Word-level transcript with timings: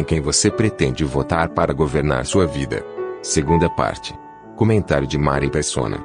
Em 0.00 0.04
quem 0.04 0.18
você 0.18 0.50
pretende 0.50 1.04
votar 1.04 1.50
para 1.50 1.74
governar 1.74 2.24
sua 2.24 2.46
vida? 2.46 2.82
Segunda 3.22 3.68
parte. 3.68 4.18
Comentário 4.56 5.06
de 5.06 5.18
Mari 5.18 5.50
Persona. 5.50 6.02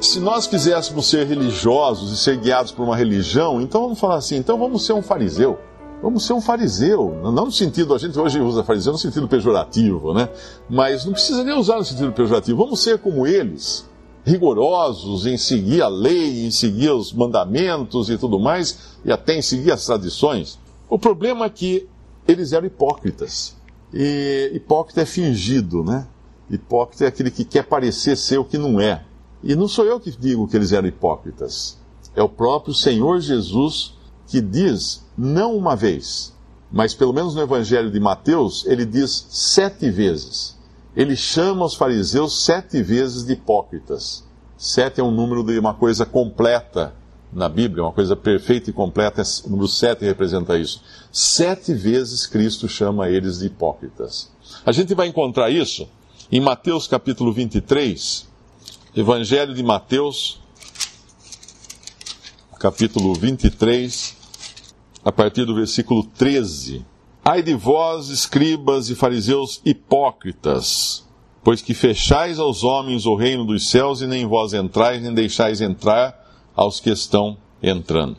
Se 0.00 0.18
nós 0.18 0.48
quiséssemos 0.48 1.08
ser 1.08 1.24
religiosos 1.24 2.10
e 2.10 2.16
ser 2.16 2.36
guiados 2.36 2.72
por 2.72 2.82
uma 2.82 2.96
religião, 2.96 3.62
então 3.62 3.82
vamos 3.82 4.00
falar 4.00 4.16
assim, 4.16 4.34
então 4.34 4.58
vamos 4.58 4.84
ser 4.84 4.92
um 4.92 5.02
fariseu. 5.02 5.56
Vamos 6.02 6.26
ser 6.26 6.32
um 6.32 6.40
fariseu, 6.40 7.16
não 7.22 7.44
no 7.44 7.52
sentido, 7.52 7.94
a 7.94 7.98
gente 7.98 8.18
hoje 8.18 8.40
usa 8.40 8.64
fariseu 8.64 8.90
no 8.90 8.98
sentido 8.98 9.28
pejorativo, 9.28 10.12
né? 10.12 10.28
Mas 10.68 11.04
não 11.04 11.12
precisa 11.12 11.44
nem 11.44 11.56
usar 11.56 11.76
no 11.76 11.84
sentido 11.84 12.10
pejorativo. 12.10 12.58
Vamos 12.64 12.82
ser 12.82 12.98
como 12.98 13.24
eles, 13.24 13.88
rigorosos 14.24 15.26
em 15.26 15.38
seguir 15.38 15.80
a 15.80 15.86
lei, 15.86 16.44
em 16.44 16.50
seguir 16.50 16.90
os 16.90 17.12
mandamentos 17.12 18.10
e 18.10 18.18
tudo 18.18 18.40
mais, 18.40 18.96
e 19.04 19.12
até 19.12 19.36
em 19.36 19.42
seguir 19.42 19.70
as 19.70 19.86
tradições. 19.86 20.58
O 20.90 20.98
problema 20.98 21.44
é 21.44 21.50
que 21.50 21.88
eles 22.28 22.52
eram 22.52 22.66
hipócritas. 22.66 23.56
E 23.92 24.50
hipócrita 24.54 25.00
é 25.00 25.06
fingido, 25.06 25.82
né? 25.82 26.06
Hipócrita 26.50 27.04
é 27.04 27.08
aquele 27.08 27.30
que 27.30 27.44
quer 27.44 27.64
parecer 27.64 28.16
ser 28.16 28.36
o 28.38 28.44
que 28.44 28.58
não 28.58 28.78
é. 28.78 29.02
E 29.42 29.56
não 29.56 29.66
sou 29.66 29.86
eu 29.86 29.98
que 29.98 30.10
digo 30.10 30.46
que 30.46 30.54
eles 30.54 30.72
eram 30.72 30.86
hipócritas. 30.86 31.78
É 32.14 32.22
o 32.22 32.28
próprio 32.28 32.74
Senhor 32.74 33.20
Jesus 33.20 33.94
que 34.26 34.42
diz, 34.42 35.04
não 35.16 35.56
uma 35.56 35.74
vez, 35.74 36.34
mas 36.70 36.94
pelo 36.94 37.14
menos 37.14 37.34
no 37.34 37.40
Evangelho 37.40 37.90
de 37.90 37.98
Mateus, 37.98 38.66
ele 38.66 38.84
diz 38.84 39.26
sete 39.30 39.90
vezes. 39.90 40.58
Ele 40.94 41.16
chama 41.16 41.64
os 41.64 41.74
fariseus 41.74 42.44
sete 42.44 42.82
vezes 42.82 43.24
de 43.24 43.32
hipócritas. 43.32 44.24
Sete 44.56 45.00
é 45.00 45.04
um 45.04 45.10
número 45.10 45.42
de 45.42 45.58
uma 45.58 45.72
coisa 45.72 46.04
completa 46.04 46.94
na 47.32 47.48
Bíblia, 47.48 47.84
uma 47.84 47.92
coisa 47.92 48.16
perfeita 48.16 48.70
e 48.70 48.72
completa. 48.72 49.22
O 49.44 49.50
número 49.50 49.68
sete 49.68 50.04
representa 50.04 50.58
isso. 50.58 50.82
Sete 51.12 51.74
vezes 51.74 52.26
Cristo 52.26 52.68
chama 52.68 53.08
eles 53.08 53.38
de 53.38 53.46
hipócritas. 53.46 54.30
A 54.64 54.72
gente 54.72 54.94
vai 54.94 55.08
encontrar 55.08 55.50
isso 55.50 55.88
em 56.30 56.40
Mateus 56.40 56.86
capítulo 56.86 57.32
23, 57.32 58.26
Evangelho 58.96 59.54
de 59.54 59.62
Mateus, 59.62 60.40
capítulo 62.58 63.14
23, 63.14 64.16
a 65.04 65.12
partir 65.12 65.44
do 65.44 65.54
versículo 65.54 66.04
13. 66.04 66.84
Ai 67.24 67.42
de 67.42 67.54
vós, 67.54 68.08
escribas 68.08 68.88
e 68.88 68.94
fariseus 68.94 69.60
hipócritas, 69.64 71.06
pois 71.44 71.60
que 71.60 71.74
fechais 71.74 72.38
aos 72.38 72.64
homens 72.64 73.06
o 73.06 73.14
reino 73.14 73.44
dos 73.44 73.68
céus 73.70 74.00
e 74.00 74.06
nem 74.06 74.26
vós 74.26 74.54
entrais, 74.54 75.02
nem 75.02 75.12
deixais 75.12 75.60
entrar 75.60 76.27
aos 76.58 76.80
que 76.80 76.90
estão 76.90 77.36
entrando. 77.62 78.16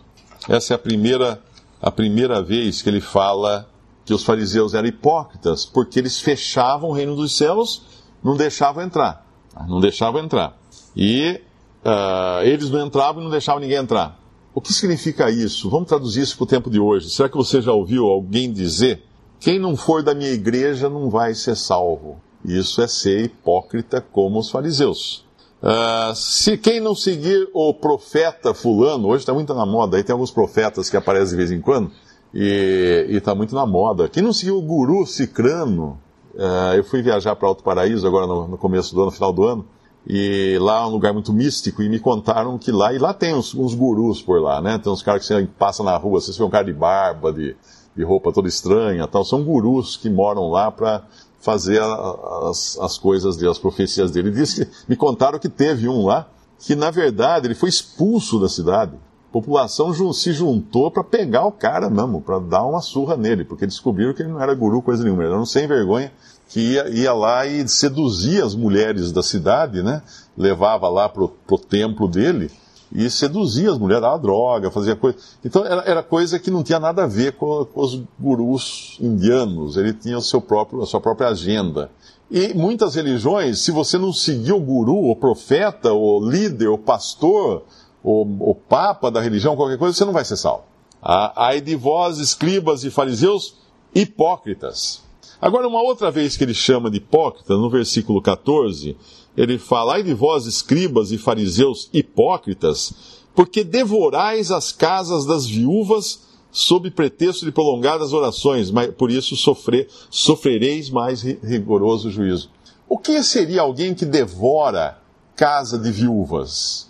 Essa 0.47 0.73
é 0.73 0.75
a 0.75 0.79
primeira, 0.79 1.41
a 1.81 1.91
primeira 1.91 2.41
vez 2.41 2.81
que 2.81 2.87
ele 2.87 3.01
fala 3.01 3.69
que 4.05 4.13
os 4.13 4.23
fariseus 4.23 4.73
eram 4.73 4.87
hipócritas, 4.87 5.65
porque 5.65 5.99
eles 5.99 6.21
fechavam 6.21 6.89
o 6.89 6.93
reino 6.93 7.17
dos 7.17 7.35
céus, 7.35 7.81
não 8.23 8.37
deixavam 8.37 8.81
entrar. 8.81 9.27
Não 9.67 9.81
deixavam 9.81 10.23
entrar. 10.23 10.57
E 10.95 11.41
uh, 11.83 12.41
eles 12.45 12.69
não 12.69 12.87
entravam 12.87 13.21
e 13.21 13.25
não 13.25 13.29
deixavam 13.29 13.59
ninguém 13.59 13.77
entrar. 13.77 14.17
O 14.55 14.61
que 14.61 14.71
significa 14.71 15.29
isso? 15.29 15.69
Vamos 15.69 15.89
traduzir 15.89 16.21
isso 16.21 16.37
para 16.37 16.45
o 16.45 16.47
tempo 16.47 16.69
de 16.69 16.79
hoje. 16.79 17.09
Será 17.09 17.27
que 17.27 17.35
você 17.35 17.61
já 17.61 17.73
ouviu 17.73 18.05
alguém 18.05 18.53
dizer: 18.53 19.03
quem 19.37 19.59
não 19.59 19.75
for 19.75 20.01
da 20.01 20.15
minha 20.15 20.31
igreja 20.31 20.89
não 20.89 21.09
vai 21.09 21.35
ser 21.35 21.57
salvo? 21.57 22.21
Isso 22.45 22.81
é 22.81 22.87
ser 22.87 23.25
hipócrita 23.25 23.99
como 23.99 24.39
os 24.39 24.49
fariseus. 24.49 25.25
Uh, 25.61 26.15
se 26.15 26.57
quem 26.57 26.79
não 26.79 26.95
seguir 26.95 27.49
o 27.53 27.73
profeta 27.73 28.53
fulano, 28.53 29.09
hoje 29.09 29.23
está 29.23 29.33
muito 29.33 29.53
na 29.53 29.65
moda, 29.65 29.97
aí 29.97 30.03
tem 30.03 30.13
alguns 30.13 30.31
profetas 30.31 30.89
que 30.89 30.95
aparecem 30.95 31.31
de 31.31 31.35
vez 31.35 31.51
em 31.51 31.59
quando, 31.59 31.91
e 32.33 33.07
está 33.09 33.35
muito 33.35 33.53
na 33.53 33.65
moda. 33.65 34.07
Quem 34.07 34.23
não 34.23 34.31
seguiu 34.31 34.57
o 34.57 34.61
guru 34.61 35.05
cicrano, 35.05 35.99
uh, 36.33 36.75
eu 36.75 36.83
fui 36.83 37.01
viajar 37.01 37.35
para 37.35 37.47
Alto 37.47 37.63
Paraíso 37.63 38.07
agora 38.07 38.25
no, 38.25 38.47
no 38.47 38.57
começo 38.57 38.95
do 38.95 39.01
ano, 39.01 39.07
no 39.07 39.15
final 39.15 39.33
do 39.33 39.43
ano, 39.43 39.65
e 40.07 40.57
lá 40.61 40.79
é 40.81 40.85
um 40.85 40.89
lugar 40.89 41.11
muito 41.13 41.33
místico, 41.33 41.83
e 41.83 41.89
me 41.89 41.99
contaram 41.99 42.57
que 42.57 42.71
lá, 42.71 42.93
e 42.93 42.97
lá 42.97 43.13
tem 43.13 43.35
uns, 43.35 43.53
uns 43.53 43.75
gurus 43.75 44.21
por 44.21 44.41
lá, 44.41 44.61
né? 44.61 44.79
Tem 44.79 44.91
uns 44.91 45.03
caras 45.03 45.21
que 45.21 45.27
você 45.27 45.47
passa 45.59 45.83
na 45.83 45.95
rua, 45.97 46.21
você 46.21 46.31
vê 46.31 46.43
um 46.43 46.49
cara 46.49 46.63
de 46.63 46.73
barba, 46.73 47.33
de, 47.33 47.55
de 47.95 48.03
roupa 48.03 48.31
toda 48.31 48.47
estranha 48.47 49.05
tal. 49.07 49.25
São 49.25 49.43
gurus 49.43 49.97
que 49.97 50.09
moram 50.09 50.49
lá 50.49 50.71
para 50.71 51.03
fazer 51.39 51.81
as, 51.81 52.77
as 52.79 52.97
coisas 52.97 53.37
dele, 53.37 53.51
as 53.51 53.59
profecias 53.59 54.11
dele. 54.11 54.31
Diz 54.31 54.53
que, 54.53 54.67
me 54.87 54.95
contaram 54.95 55.39
que 55.39 55.49
teve 55.49 55.87
um 55.87 56.05
lá, 56.05 56.27
que 56.59 56.75
na 56.75 56.91
verdade 56.91 57.47
ele 57.47 57.55
foi 57.55 57.69
expulso 57.69 58.39
da 58.39 58.49
cidade. 58.49 58.93
A 59.29 59.31
população 59.31 59.93
se 60.11 60.33
juntou 60.33 60.89
para 60.89 61.03
pegar 61.03 61.45
o 61.45 61.51
cara 61.51 61.89
mesmo, 61.89 62.19
para 62.19 62.39
dar 62.39 62.63
uma 62.63 62.81
surra 62.81 63.15
nele, 63.15 63.45
porque 63.45 63.67
descobriram 63.67 64.13
que 64.13 64.23
ele 64.23 64.31
não 64.31 64.41
era 64.41 64.55
guru 64.55 64.81
coisa 64.81 65.03
nenhuma, 65.03 65.23
ele 65.23 65.31
era 65.31 65.41
um 65.41 65.45
sem 65.45 65.67
vergonha 65.67 66.11
que 66.49 66.59
ia, 66.59 66.89
ia 66.89 67.13
lá 67.13 67.45
e 67.45 67.67
seduzia 67.67 68.43
as 68.43 68.55
mulheres 68.55 69.11
da 69.11 69.21
cidade, 69.21 69.83
né? 69.83 70.01
Levava 70.35 70.89
lá 70.89 71.07
pro, 71.07 71.29
pro 71.29 71.59
templo 71.59 72.07
dele 72.07 72.49
e 72.91 73.09
seduzia 73.09 73.71
as 73.71 73.77
mulheres, 73.77 74.01
dava 74.01 74.17
droga, 74.17 74.71
fazia 74.71 74.95
coisa. 74.95 75.17
Então 75.43 75.65
era, 75.65 75.81
era 75.81 76.03
coisa 76.03 76.39
que 76.39 76.49
não 76.49 76.63
tinha 76.63 76.79
nada 76.79 77.03
a 77.03 77.07
ver 77.07 77.33
com, 77.33 77.65
com, 77.65 77.81
os 77.81 78.01
gurus 78.19 78.97
indianos, 78.99 79.77
ele 79.77 79.93
tinha 79.93 80.17
o 80.17 80.21
seu 80.21 80.41
próprio, 80.41 80.81
a 80.81 80.85
sua 80.85 80.99
própria 80.99 81.29
agenda. 81.29 81.91
E 82.31 82.53
muitas 82.53 82.95
religiões, 82.95 83.59
se 83.59 83.71
você 83.71 83.97
não 83.97 84.13
seguir 84.13 84.53
o 84.53 84.59
guru, 84.59 85.09
o 85.09 85.15
profeta, 85.15 85.93
o 85.93 86.19
líder, 86.19 86.67
o 86.67 86.77
pastor, 86.77 87.63
o, 88.03 88.51
o 88.51 88.55
papa 88.55 89.09
da 89.09 89.19
religião, 89.19 89.55
qualquer 89.55 89.77
coisa, 89.77 89.95
você 89.95 90.05
não 90.05 90.13
vai 90.13 90.25
ser 90.25 90.37
salvo. 90.37 90.63
Ai 91.01 91.61
de 91.61 91.75
vós, 91.75 92.19
escribas 92.19 92.83
e 92.83 92.91
fariseus, 92.91 93.55
hipócritas 93.95 95.01
Agora, 95.41 95.69
uma 95.69 95.81
outra 95.81 96.11
vez 96.11 96.35
que 96.35 96.43
ele 96.43 96.53
chama 96.53 96.91
de 96.91 96.97
hipócrita, 96.97 97.55
no 97.55 97.69
versículo 97.69 98.21
14, 98.21 98.97
ele 99.37 99.57
fala: 99.57 99.95
Ai 99.95 100.03
de 100.03 100.13
vós, 100.13 100.45
escribas 100.45 101.11
e 101.11 101.17
fariseus 101.17 101.89
hipócritas, 101.93 102.93
porque 103.35 103.63
devorais 103.63 104.51
as 104.51 104.71
casas 104.71 105.25
das 105.25 105.45
viúvas 105.45 106.27
sob 106.51 106.89
pretexto 106.89 107.45
de 107.45 107.51
prolongadas 107.51 108.11
orações, 108.11 108.71
mas 108.71 108.93
por 108.93 109.11
isso 109.11 109.35
sofrer, 109.35 109.87
sofrereis 110.09 110.89
mais 110.89 111.21
rigoroso 111.21 112.09
juízo. 112.09 112.49
O 112.87 112.97
que 112.97 113.21
seria 113.21 113.61
alguém 113.61 113.93
que 113.93 114.05
devora 114.05 114.99
casa 115.35 115.77
de 115.77 115.91
viúvas? 115.91 116.89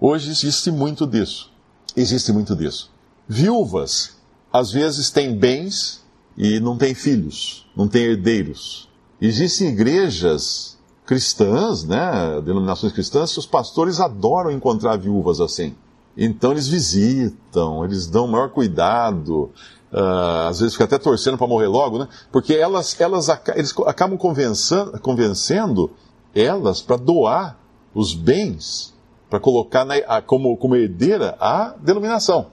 Hoje 0.00 0.30
existe 0.30 0.70
muito 0.70 1.06
disso. 1.06 1.50
Existe 1.94 2.32
muito 2.32 2.56
disso. 2.56 2.90
Viúvas, 3.28 4.16
às 4.52 4.72
vezes, 4.72 5.10
têm 5.10 5.36
bens 5.36 6.02
e 6.36 6.58
não 6.58 6.76
tem 6.76 6.94
filhos, 6.94 7.66
não 7.76 7.86
tem 7.86 8.04
herdeiros. 8.04 8.88
Existem 9.20 9.68
igrejas 9.68 10.78
cristãs, 11.12 11.84
né, 11.84 12.40
denominações 12.42 12.90
cristãs, 12.90 13.36
os 13.36 13.44
pastores 13.44 14.00
adoram 14.00 14.50
encontrar 14.50 14.96
viúvas 14.96 15.42
assim. 15.42 15.74
Então 16.16 16.52
eles 16.52 16.66
visitam, 16.66 17.84
eles 17.84 18.06
dão 18.06 18.26
maior 18.26 18.48
cuidado, 18.48 19.50
uh, 19.92 20.48
às 20.48 20.60
vezes 20.60 20.72
fica 20.72 20.84
até 20.84 20.96
torcendo 20.96 21.36
para 21.36 21.46
morrer 21.46 21.66
logo, 21.66 21.98
né? 21.98 22.08
Porque 22.30 22.54
elas, 22.54 22.98
elas 22.98 23.28
eles 23.54 23.74
acabam 23.86 24.16
convencendo, 24.16 24.98
convencendo 25.00 25.90
elas 26.34 26.80
para 26.80 26.96
doar 26.96 27.58
os 27.94 28.14
bens, 28.14 28.94
para 29.28 29.38
colocar 29.38 29.84
na, 29.84 29.96
a, 29.96 30.22
como, 30.22 30.56
como 30.56 30.76
herdeira 30.76 31.36
a 31.38 31.74
denominação. 31.78 32.46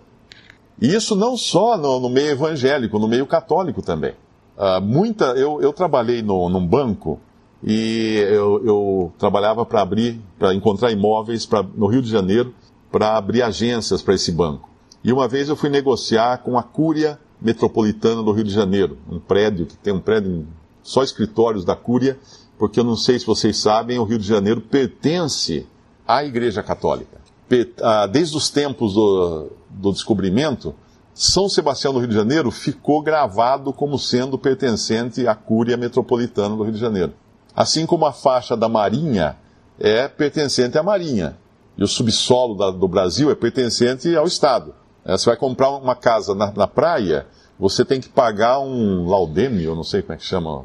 E 0.81 0.93
isso 0.93 1.15
não 1.15 1.37
só 1.37 1.77
no, 1.77 1.97
no 2.01 2.09
meio 2.09 2.31
evangélico, 2.31 2.99
no 2.99 3.07
meio 3.07 3.25
católico 3.25 3.81
também. 3.81 4.15
Uh, 4.57 4.81
muita, 4.81 5.27
eu, 5.27 5.61
eu 5.61 5.71
trabalhei 5.71 6.21
no, 6.21 6.49
num 6.49 6.67
banco 6.67 7.21
e 7.63 8.15
eu, 8.29 8.65
eu 8.65 9.13
trabalhava 9.17 9.65
para 9.65 9.81
abrir, 9.81 10.19
para 10.37 10.53
encontrar 10.53 10.91
imóveis 10.91 11.45
pra, 11.45 11.63
no 11.63 11.87
Rio 11.87 12.01
de 12.01 12.09
Janeiro 12.09 12.53
para 12.91 13.17
abrir 13.17 13.41
agências 13.41 14.01
para 14.01 14.15
esse 14.15 14.31
banco. 14.31 14.69
E 15.03 15.13
uma 15.13 15.27
vez 15.27 15.49
eu 15.49 15.55
fui 15.55 15.69
negociar 15.69 16.39
com 16.39 16.57
a 16.57 16.63
Cúria 16.63 17.19
Metropolitana 17.41 18.21
do 18.21 18.31
Rio 18.31 18.43
de 18.43 18.51
Janeiro, 18.51 18.97
um 19.09 19.19
prédio 19.19 19.65
que 19.65 19.77
tem 19.77 19.93
um 19.93 19.99
prédio 19.99 20.45
só 20.83 21.03
escritórios 21.03 21.63
da 21.63 21.75
Cúria, 21.75 22.17
porque 22.57 22.79
eu 22.79 22.83
não 22.83 22.95
sei 22.95 23.17
se 23.17 23.25
vocês 23.25 23.57
sabem, 23.57 23.99
o 23.99 24.03
Rio 24.03 24.17
de 24.17 24.27
Janeiro 24.27 24.59
pertence 24.59 25.65
à 26.05 26.23
Igreja 26.23 26.61
Católica. 26.61 27.19
Ah, 27.81 28.07
desde 28.07 28.35
os 28.35 28.49
tempos 28.49 28.93
do, 28.93 29.49
do 29.69 29.91
descobrimento, 29.91 30.75
São 31.13 31.47
Sebastião 31.47 31.93
do 31.93 31.99
Rio 31.99 32.09
de 32.09 32.15
Janeiro 32.15 32.51
ficou 32.51 33.01
gravado 33.01 33.71
como 33.71 33.97
sendo 33.97 34.37
pertencente 34.37 35.27
à 35.27 35.33
Cúria 35.33 35.77
Metropolitana 35.77 36.55
do 36.55 36.63
Rio 36.63 36.73
de 36.73 36.79
Janeiro. 36.79 37.13
Assim 37.59 37.85
como 37.85 38.05
a 38.05 38.13
faixa 38.13 38.55
da 38.55 38.69
Marinha 38.69 39.35
é 39.77 40.07
pertencente 40.07 40.77
à 40.77 40.81
Marinha. 40.81 41.37
E 41.77 41.83
o 41.83 41.87
subsolo 41.89 42.55
da, 42.55 42.71
do 42.71 42.87
Brasil 42.87 43.29
é 43.29 43.35
pertencente 43.35 44.15
ao 44.15 44.25
Estado. 44.25 44.73
É, 45.03 45.17
você 45.17 45.25
vai 45.25 45.35
comprar 45.35 45.69
uma 45.71 45.93
casa 45.93 46.33
na, 46.33 46.53
na, 46.53 46.67
praia, 46.67 47.27
você 47.59 47.83
tem 47.83 47.99
que 47.99 48.07
pagar 48.07 48.61
um 48.61 49.09
laudeme, 49.09 49.61
eu 49.61 49.75
não 49.75 49.83
sei 49.83 50.01
como 50.01 50.13
é 50.13 50.15
que 50.15 50.23
chama. 50.23 50.63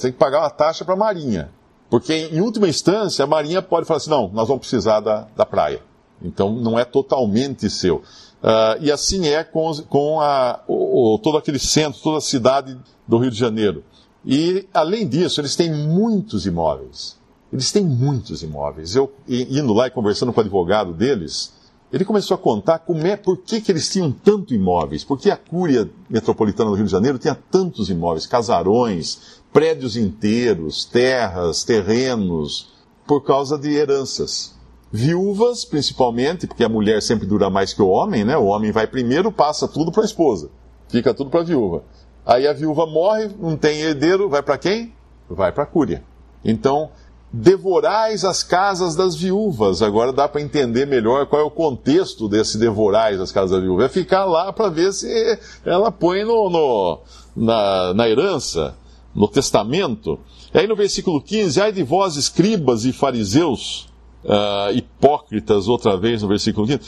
Tem 0.00 0.10
que 0.10 0.18
pagar 0.18 0.40
uma 0.40 0.50
taxa 0.50 0.84
para 0.84 0.94
a 0.94 0.96
Marinha. 0.96 1.48
Porque, 1.88 2.12
em 2.12 2.40
última 2.40 2.66
instância, 2.66 3.22
a 3.24 3.28
Marinha 3.28 3.62
pode 3.62 3.86
falar 3.86 3.98
assim: 3.98 4.10
não, 4.10 4.28
nós 4.32 4.48
vamos 4.48 4.62
precisar 4.62 4.98
da, 4.98 5.28
da 5.36 5.46
praia. 5.46 5.80
Então, 6.20 6.52
não 6.52 6.76
é 6.76 6.84
totalmente 6.84 7.70
seu. 7.70 7.98
Uh, 8.42 8.80
e 8.80 8.90
assim 8.90 9.28
é 9.28 9.44
com, 9.44 9.72
com 9.88 10.20
a, 10.20 10.58
o, 10.66 11.20
todo 11.22 11.38
aquele 11.38 11.60
centro, 11.60 12.02
toda 12.02 12.18
a 12.18 12.20
cidade 12.20 12.76
do 13.06 13.18
Rio 13.18 13.30
de 13.30 13.38
Janeiro. 13.38 13.84
E, 14.24 14.68
além 14.72 15.06
disso, 15.08 15.40
eles 15.40 15.56
têm 15.56 15.72
muitos 15.72 16.46
imóveis. 16.46 17.16
Eles 17.52 17.70
têm 17.72 17.84
muitos 17.84 18.42
imóveis. 18.42 18.94
Eu, 18.94 19.12
indo 19.28 19.72
lá 19.72 19.88
e 19.88 19.90
conversando 19.90 20.32
com 20.32 20.40
o 20.40 20.42
advogado 20.42 20.92
deles, 20.92 21.52
ele 21.92 22.04
começou 22.04 22.34
a 22.34 22.38
contar 22.38 22.78
como 22.78 23.06
é, 23.06 23.16
por 23.16 23.36
que, 23.36 23.60
que 23.60 23.70
eles 23.70 23.90
tinham 23.90 24.10
tanto 24.10 24.54
imóveis, 24.54 25.04
por 25.04 25.18
que 25.18 25.30
a 25.30 25.36
Cúria 25.36 25.90
Metropolitana 26.08 26.70
do 26.70 26.76
Rio 26.76 26.86
de 26.86 26.90
Janeiro 26.90 27.18
tinha 27.18 27.34
tantos 27.34 27.90
imóveis, 27.90 28.24
casarões, 28.24 29.42
prédios 29.52 29.96
inteiros, 29.96 30.86
terras, 30.86 31.62
terrenos, 31.64 32.72
por 33.06 33.20
causa 33.22 33.58
de 33.58 33.70
heranças. 33.70 34.54
Viúvas, 34.90 35.64
principalmente, 35.64 36.46
porque 36.46 36.64
a 36.64 36.68
mulher 36.68 37.02
sempre 37.02 37.26
dura 37.26 37.50
mais 37.50 37.74
que 37.74 37.82
o 37.82 37.88
homem, 37.88 38.24
né? 38.24 38.36
O 38.36 38.44
homem 38.44 38.72
vai 38.72 38.86
primeiro, 38.86 39.30
passa 39.30 39.68
tudo 39.68 39.92
para 39.92 40.02
a 40.02 40.06
esposa. 40.06 40.50
Fica 40.88 41.12
tudo 41.12 41.28
para 41.30 41.40
a 41.40 41.44
viúva. 41.44 41.82
Aí 42.24 42.46
a 42.46 42.52
viúva 42.52 42.86
morre, 42.86 43.30
não 43.38 43.56
tem 43.56 43.80
herdeiro, 43.80 44.28
vai 44.28 44.42
para 44.42 44.58
quem? 44.58 44.92
Vai 45.28 45.50
para 45.50 45.64
a 45.64 45.66
cúria. 45.66 46.04
Então, 46.44 46.90
devorais 47.32 48.24
as 48.24 48.42
casas 48.42 48.94
das 48.94 49.16
viúvas. 49.16 49.80
Agora 49.80 50.12
dá 50.12 50.28
para 50.28 50.40
entender 50.40 50.86
melhor 50.86 51.26
qual 51.26 51.42
é 51.42 51.44
o 51.44 51.50
contexto 51.50 52.28
desse 52.28 52.58
devorais 52.58 53.20
as 53.20 53.32
casas 53.32 53.52
das 53.52 53.62
viúvas. 53.62 53.86
É 53.86 53.88
ficar 53.88 54.24
lá 54.24 54.52
para 54.52 54.68
ver 54.68 54.92
se 54.92 55.38
ela 55.64 55.90
põe 55.90 56.24
no, 56.24 56.50
no 56.50 56.98
na, 57.34 57.94
na 57.94 58.08
herança, 58.08 58.76
no 59.14 59.26
testamento. 59.26 60.18
E 60.52 60.58
aí 60.58 60.66
no 60.66 60.76
versículo 60.76 61.20
15, 61.20 61.60
ai 61.60 61.72
de 61.72 61.82
vós, 61.82 62.16
escribas 62.16 62.84
e 62.84 62.92
fariseus, 62.92 63.88
uh, 64.24 64.76
hipócritas, 64.76 65.68
outra 65.68 65.96
vez 65.96 66.22
no 66.22 66.28
versículo 66.28 66.66
15, 66.66 66.80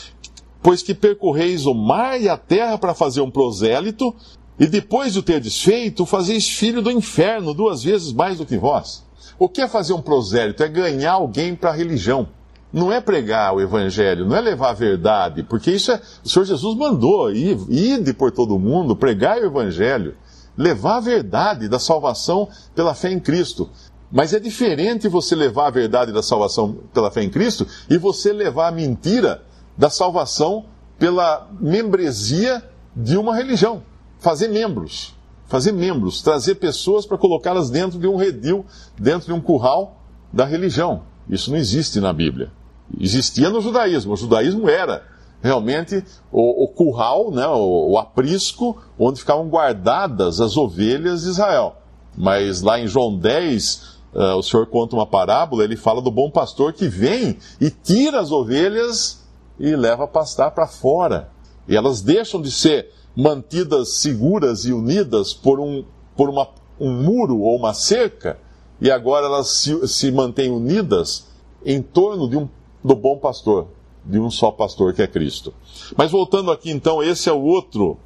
pois 0.63 0.83
que 0.83 0.95
percorreis 0.95 1.65
o 1.65 1.75
mar 1.75 2.21
e 2.21 2.29
a 2.29 2.37
terra 2.37 2.77
para 2.77 2.95
fazer 2.95 3.23
um 3.23 3.31
prosélito, 3.31 4.15
e 4.59 4.67
depois 4.67 5.13
de 5.13 5.19
o 5.19 5.23
ter 5.23 5.41
desfeito, 5.41 6.07
fazeis 6.07 6.49
filho 6.49 6.81
do 6.81 6.91
inferno 6.91 7.53
duas 7.53 7.83
vezes 7.83 8.13
mais 8.13 8.39
do 8.39 8.47
que 8.47 8.57
vós. 8.57 9.05
O 9.39 9.49
que 9.49 9.61
é 9.61 9.67
fazer 9.69 9.93
um 9.93 10.01
prosélito? 10.01 10.63
É 10.63 10.69
ganhar 10.69 11.13
alguém 11.13 11.57
para 11.57 11.71
a 11.71 11.75
religião. 11.75 12.29
Não 12.73 12.91
é 12.91 13.01
pregar 13.01 13.55
o 13.55 13.61
evangelho, 13.61 14.27
não 14.27 14.37
é 14.37 14.41
levar 14.41 14.71
a 14.71 14.75
verdade, 14.75 15.43
porque 15.43 15.71
isso 15.71 15.93
é. 15.93 16.01
O 16.25 16.29
Senhor 16.29 16.45
Jesus 16.45 16.77
mandou 16.77 17.31
ide 17.33 18.13
por 18.13 18.33
todo 18.33 18.59
mundo, 18.59 18.97
pregar 18.97 19.39
o 19.39 19.45
evangelho, 19.45 20.17
levar 20.57 20.97
a 20.97 21.01
verdade 21.01 21.69
da 21.69 21.79
salvação 21.79 22.49
pela 22.75 22.95
fé 22.95 23.11
em 23.11 23.21
Cristo. 23.21 23.71
Mas 24.11 24.33
é 24.33 24.39
diferente 24.39 25.09
você 25.09 25.35
levar 25.35 25.67
a 25.67 25.71
verdade 25.71 26.13
da 26.13 26.23
salvação 26.23 26.79
pela 26.93 27.11
fé 27.11 27.23
em 27.23 27.31
Cristo 27.31 27.67
e 27.91 27.99
você 27.99 28.33
levar 28.33 28.69
a 28.69 28.73
mentira 28.73 29.43
da 29.77 29.91
salvação 29.91 30.67
pela 30.99 31.49
membresia 31.61 32.63
de 32.95 33.17
uma 33.17 33.35
religião. 33.35 33.83
Fazer 34.25 34.49
membros. 34.49 35.15
Fazer 35.45 35.71
membros, 35.71 36.23
trazer 36.23 36.55
pessoas 36.55 37.05
para 37.05 37.19
colocá-las 37.19 37.69
dentro 37.69 37.99
de 37.99 38.07
um 38.07 38.17
redil, 38.17 38.65
dentro 38.99 39.27
de 39.27 39.35
um 39.35 39.41
curral 39.41 40.01
da 40.33 40.47
religião. 40.47 41.03
Isso 41.29 41.51
não 41.51 41.59
existe 41.59 42.01
na 42.01 42.11
Bíblia. 42.11 42.51
Existia 42.99 43.51
no 43.51 43.61
judaísmo. 43.61 44.15
O 44.15 44.17
judaísmo 44.17 44.67
era 44.67 45.05
realmente 45.43 46.03
o, 46.33 46.65
o 46.65 46.69
curral, 46.69 47.31
né, 47.33 47.47
o, 47.47 47.91
o 47.91 47.99
aprisco, 47.99 48.83
onde 48.99 49.21
ficavam 49.21 49.47
guardadas 49.47 50.41
as 50.41 50.57
ovelhas 50.57 51.25
de 51.25 51.29
Israel. 51.29 51.77
Mas 52.17 52.63
lá 52.63 52.81
em 52.81 52.87
João 52.87 53.19
10, 53.19 53.99
uh, 54.15 54.37
o 54.39 54.43
Senhor 54.43 54.67
conta 54.69 54.97
uma 54.97 55.07
parábola, 55.07 55.65
ele 55.65 55.77
fala 55.77 56.01
do 56.01 56.11
bom 56.11 56.31
pastor 56.31 56.73
que 56.73 56.89
vem 56.89 57.37
e 57.61 57.69
tira 57.69 58.21
as 58.21 58.33
ovelhas 58.33 59.23
e 59.61 59.77
leva 59.77 60.05
a 60.05 60.09
pastar 60.09 60.53
para 60.53 60.67
fora. 60.67 61.29
E 61.69 61.77
elas 61.77 62.01
deixam 62.01 62.41
de 62.41 62.51
ser 62.51 62.91
mantidas 63.17 63.95
seguras 63.95 64.65
e 64.65 64.73
unidas 64.73 65.33
por 65.33 65.61
um, 65.61 65.85
por 66.17 66.29
uma, 66.29 66.49
um 66.81 66.91
muro 66.91 67.41
ou 67.41 67.57
uma 67.57 67.73
cerca, 67.73 68.39
e 68.81 68.91
agora 68.91 69.27
elas 69.27 69.49
se, 69.49 69.87
se 69.89 70.11
mantêm 70.11 70.51
unidas 70.51 71.27
em 71.65 71.81
torno 71.81 72.29
de 72.29 72.37
um, 72.37 72.49
do 72.83 72.95
bom 72.95 73.19
pastor, 73.19 73.69
de 74.05 74.19
um 74.19 74.31
só 74.31 74.51
pastor 74.51 74.93
que 74.93 75.03
é 75.03 75.07
Cristo. 75.07 75.55
Mas 75.97 76.11
voltando 76.11 76.51
aqui 76.51 76.71
então, 76.71 77.03
esse 77.03 77.29
é 77.29 77.33
o 77.33 77.41
outro, 77.41 77.99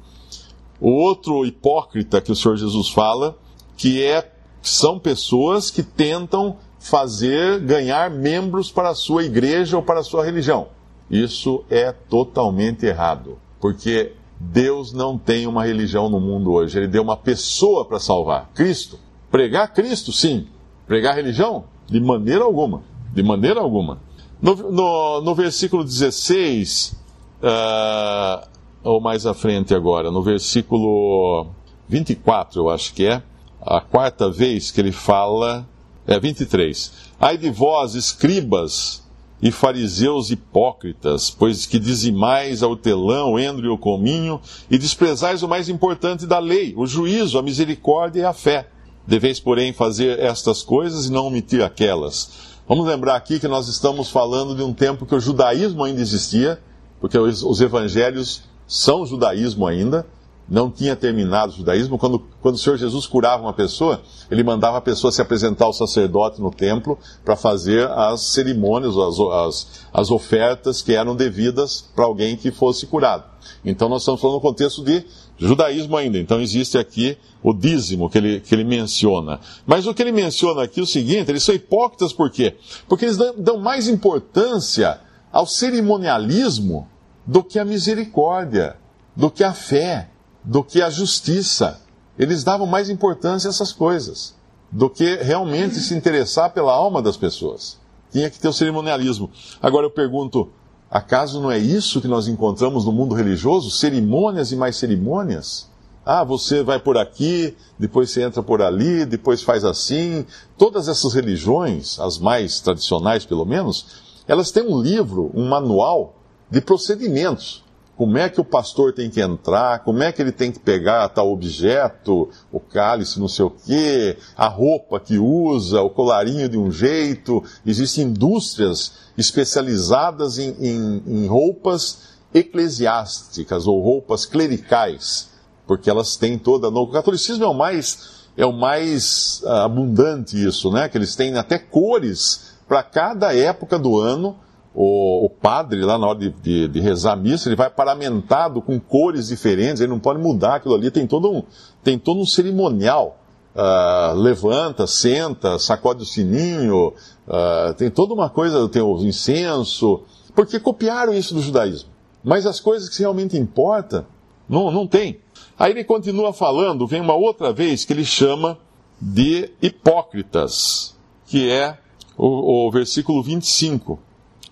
o 0.79 0.91
outro 0.91 1.45
hipócrita 1.45 2.21
que 2.21 2.31
o 2.31 2.35
Senhor 2.35 2.55
Jesus 2.55 2.89
fala, 2.89 3.37
que 3.75 4.03
é 4.03 4.31
são 4.61 4.99
pessoas 4.99 5.71
que 5.71 5.81
tentam 5.81 6.57
fazer 6.79 7.59
ganhar 7.61 8.09
membros 8.09 8.71
para 8.71 8.89
a 8.89 8.95
sua 8.95 9.23
igreja 9.23 9.75
ou 9.77 9.83
para 9.83 9.99
a 9.99 10.03
sua 10.03 10.23
religião. 10.23 10.67
Isso 11.09 11.63
é 11.69 11.91
totalmente 11.91 12.85
errado, 12.85 13.37
porque 13.59 14.13
Deus 14.39 14.93
não 14.93 15.17
tem 15.17 15.45
uma 15.45 15.65
religião 15.65 16.09
no 16.09 16.19
mundo 16.19 16.53
hoje, 16.53 16.77
ele 16.77 16.87
deu 16.87 17.03
uma 17.03 17.17
pessoa 17.17 17.83
para 17.83 17.99
salvar, 17.99 18.49
Cristo. 18.53 18.97
Pregar 19.29 19.73
Cristo, 19.73 20.11
sim. 20.11 20.47
Pregar 20.87 21.15
religião? 21.15 21.65
De 21.85 21.99
maneira 21.99 22.43
alguma. 22.43 22.81
De 23.13 23.21
maneira 23.21 23.59
alguma. 23.59 23.99
No, 24.41 24.55
no, 24.55 25.21
no 25.21 25.35
versículo 25.35 25.83
16, 25.83 26.95
uh, 27.43 27.45
ah, 27.45 28.47
ou 28.81 29.01
mais 29.01 29.25
à 29.25 29.33
frente 29.33 29.75
agora, 29.75 30.09
no 30.09 30.23
versículo 30.23 31.47
24, 31.89 32.61
eu 32.61 32.69
acho 32.69 32.93
que 32.93 33.05
é, 33.05 33.21
a 33.61 33.81
quarta 33.81 34.31
vez 34.31 34.71
que 34.71 34.79
ele 34.79 34.93
fala, 34.93 35.67
é 36.07 36.17
23. 36.17 36.93
Ai 37.19 37.37
de 37.37 37.49
vós, 37.49 37.95
escribas 37.95 39.03
e 39.41 39.51
fariseus 39.51 40.31
hipócritas, 40.31 41.29
pois 41.29 41.65
que 41.65 41.79
dizimais 41.79 42.61
a 42.61 42.67
hortelã, 42.67 43.25
o 43.25 43.39
endro 43.39 43.65
e 43.65 43.69
o 43.69 43.77
cominho, 43.77 44.41
e 44.69 44.77
desprezais 44.77 45.43
o 45.43 45.47
mais 45.47 45.69
importante 45.69 46.25
da 46.25 46.39
lei, 46.39 46.73
o 46.75 46.85
juízo, 46.85 47.37
a 47.37 47.41
misericórdia 47.41 48.21
e 48.21 48.25
a 48.25 48.33
fé. 48.33 48.67
Deveis, 49.07 49.39
porém, 49.39 49.73
fazer 49.73 50.19
estas 50.19 50.61
coisas 50.61 51.05
e 51.05 51.11
não 51.11 51.27
omitir 51.27 51.63
aquelas. 51.63 52.49
Vamos 52.67 52.85
lembrar 52.85 53.15
aqui 53.15 53.39
que 53.39 53.47
nós 53.47 53.67
estamos 53.67 54.09
falando 54.09 54.55
de 54.55 54.61
um 54.61 54.73
tempo 54.73 55.05
que 55.05 55.15
o 55.15 55.19
judaísmo 55.19 55.83
ainda 55.83 56.01
existia, 56.01 56.61
porque 56.99 57.17
os 57.17 57.61
evangelhos 57.61 58.43
são 58.67 59.05
judaísmo 59.05 59.65
ainda, 59.65 60.05
não 60.49 60.71
tinha 60.71 60.95
terminado 60.95 61.51
o 61.51 61.55
judaísmo, 61.55 61.97
quando, 61.97 62.19
quando 62.41 62.55
o 62.55 62.57
Senhor 62.57 62.77
Jesus 62.77 63.05
curava 63.05 63.43
uma 63.43 63.53
pessoa, 63.53 64.01
ele 64.31 64.43
mandava 64.43 64.77
a 64.77 64.81
pessoa 64.81 65.11
se 65.11 65.21
apresentar 65.21 65.65
ao 65.65 65.73
sacerdote 65.73 66.41
no 66.41 66.49
templo 66.49 66.97
para 67.23 67.35
fazer 67.35 67.87
as 67.89 68.21
cerimônias, 68.33 68.97
as, 68.97 69.19
as, 69.19 69.67
as 69.93 70.11
ofertas 70.11 70.81
que 70.81 70.93
eram 70.93 71.15
devidas 71.15 71.81
para 71.95 72.05
alguém 72.05 72.35
que 72.35 72.49
fosse 72.49 72.87
curado. 72.87 73.25
Então 73.63 73.87
nós 73.87 74.01
estamos 74.01 74.19
falando 74.19 74.37
no 74.37 74.41
contexto 74.41 74.83
de 74.83 75.05
judaísmo 75.37 75.95
ainda. 75.95 76.17
Então 76.17 76.41
existe 76.41 76.77
aqui 76.77 77.17
o 77.43 77.53
dízimo 77.53 78.09
que 78.09 78.17
ele, 78.17 78.39
que 78.39 78.55
ele 78.55 78.63
menciona. 78.63 79.39
Mas 79.65 79.85
o 79.85 79.93
que 79.93 80.01
ele 80.01 80.11
menciona 80.11 80.63
aqui 80.63 80.79
é 80.79 80.83
o 80.83 80.87
seguinte: 80.87 81.29
eles 81.29 81.43
são 81.43 81.53
hipócritas 81.53 82.11
por 82.11 82.29
quê? 82.31 82.55
Porque 82.87 83.05
eles 83.05 83.17
dão, 83.17 83.35
dão 83.37 83.59
mais 83.59 83.87
importância 83.87 84.99
ao 85.31 85.45
cerimonialismo 85.45 86.87
do 87.25 87.43
que 87.43 87.59
à 87.59 87.65
misericórdia, 87.65 88.77
do 89.15 89.29
que 89.29 89.43
à 89.43 89.53
fé 89.53 90.09
do 90.49 90.63
que 90.63 90.81
a 90.81 90.89
justiça. 90.89 91.79
Eles 92.17 92.43
davam 92.43 92.65
mais 92.65 92.89
importância 92.89 93.47
a 93.47 93.51
essas 93.51 93.71
coisas 93.71 94.35
do 94.71 94.89
que 94.89 95.17
realmente 95.17 95.75
se 95.75 95.93
interessar 95.93 96.51
pela 96.51 96.73
alma 96.73 97.03
das 97.03 97.15
pessoas. 97.15 97.77
Tinha 98.11 98.31
que 98.31 98.39
ter 98.39 98.47
o 98.47 98.53
cerimonialismo. 98.53 99.29
Agora 99.61 99.85
eu 99.85 99.91
pergunto, 99.91 100.49
acaso 100.89 101.39
não 101.39 101.51
é 101.51 101.59
isso 101.59 102.01
que 102.01 102.07
nós 102.07 102.27
encontramos 102.27 102.83
no 102.83 102.91
mundo 102.91 103.13
religioso? 103.13 103.69
Cerimônias 103.69 104.51
e 104.51 104.55
mais 104.55 104.75
cerimônias? 104.75 105.69
Ah, 106.03 106.23
você 106.23 106.63
vai 106.63 106.79
por 106.79 106.97
aqui, 106.97 107.55
depois 107.77 108.09
você 108.09 108.23
entra 108.23 108.41
por 108.41 108.59
ali, 108.59 109.05
depois 109.05 109.43
faz 109.43 109.63
assim. 109.63 110.25
Todas 110.57 110.87
essas 110.87 111.13
religiões, 111.13 111.99
as 111.99 112.17
mais 112.17 112.59
tradicionais 112.59 113.23
pelo 113.23 113.45
menos, 113.45 113.85
elas 114.27 114.49
têm 114.49 114.63
um 114.63 114.81
livro, 114.81 115.29
um 115.35 115.47
manual 115.47 116.15
de 116.49 116.59
procedimentos 116.59 117.68
como 117.99 118.17
é 118.17 118.29
que 118.29 118.39
o 118.39 118.45
pastor 118.45 118.93
tem 118.93 119.09
que 119.09 119.19
entrar, 119.19 119.83
como 119.83 120.01
é 120.01 120.09
que 120.09 120.21
ele 120.21 120.31
tem 120.31 120.53
que 120.53 120.59
pegar 120.59 121.09
tal 121.09 121.33
objeto, 121.33 122.29
o 122.49 122.57
cálice, 122.57 123.19
não 123.19 123.27
sei 123.27 123.43
o 123.43 123.49
quê, 123.49 124.15
a 124.37 124.47
roupa 124.47 125.01
que 125.01 125.17
usa, 125.17 125.81
o 125.81 125.89
colarinho 125.89 126.47
de 126.47 126.57
um 126.57 126.71
jeito. 126.71 127.43
Existem 127.65 128.05
indústrias 128.05 128.93
especializadas 129.17 130.37
em, 130.37 130.55
em, 130.61 131.03
em 131.05 131.27
roupas 131.27 132.03
eclesiásticas 132.33 133.67
ou 133.67 133.81
roupas 133.81 134.25
clericais, 134.25 135.31
porque 135.67 135.89
elas 135.89 136.15
têm 136.15 136.39
toda. 136.39 136.71
No 136.71 136.87
catolicismo 136.87 137.43
é 137.43 137.47
o 137.49 137.53
mais 137.53 138.29
é 138.37 138.45
o 138.45 138.53
mais 138.53 139.41
uh, 139.43 139.65
abundante 139.65 140.41
isso, 140.41 140.71
né? 140.71 140.87
Que 140.87 140.97
eles 140.97 141.17
têm 141.17 141.35
até 141.35 141.59
cores 141.59 142.53
para 142.65 142.81
cada 142.81 143.35
época 143.35 143.77
do 143.77 143.99
ano. 143.99 144.37
O, 144.81 145.25
o, 145.25 145.29
padre, 145.29 145.81
lá 145.81 145.97
na 145.97 146.07
hora 146.07 146.19
de, 146.19 146.29
de, 146.29 146.67
de, 146.69 146.79
rezar 146.79 147.11
a 147.11 147.15
missa, 147.17 147.49
ele 147.49 147.57
vai 147.57 147.69
paramentado 147.69 148.61
com 148.61 148.79
cores 148.79 149.27
diferentes, 149.27 149.81
ele 149.81 149.91
não 149.91 149.99
pode 149.99 150.21
mudar 150.21 150.55
aquilo 150.55 150.73
ali, 150.73 150.89
tem 150.89 151.05
todo 151.05 151.29
um, 151.29 151.43
tem 151.83 151.99
todo 151.99 152.21
um 152.21 152.25
cerimonial. 152.25 153.19
Uh, 153.53 154.15
levanta, 154.15 154.87
senta, 154.87 155.59
sacode 155.59 156.03
o 156.03 156.05
sininho, 156.05 156.93
uh, 157.27 157.73
tem 157.73 157.89
toda 157.89 158.13
uma 158.13 158.29
coisa, 158.29 158.69
tem 158.69 158.81
o 158.81 158.97
incenso, 158.99 160.03
porque 160.33 160.57
copiaram 160.61 161.13
isso 161.13 161.33
do 161.33 161.41
judaísmo. 161.41 161.89
Mas 162.23 162.45
as 162.45 162.61
coisas 162.61 162.87
que 162.87 162.99
realmente 162.99 163.35
importam, 163.35 164.05
não, 164.47 164.71
não 164.71 164.87
tem. 164.87 165.19
Aí 165.57 165.73
ele 165.73 165.83
continua 165.83 166.31
falando, 166.31 166.87
vem 166.87 167.01
uma 167.01 167.15
outra 167.15 167.51
vez 167.51 167.83
que 167.83 167.91
ele 167.91 168.05
chama 168.05 168.57
de 169.01 169.51
hipócritas, 169.61 170.95
que 171.25 171.51
é 171.51 171.77
o, 172.17 172.67
o 172.67 172.71
versículo 172.71 173.21
25. 173.21 174.07